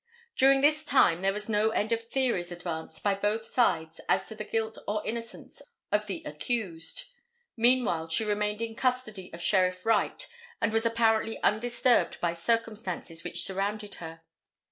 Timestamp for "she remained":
8.09-8.63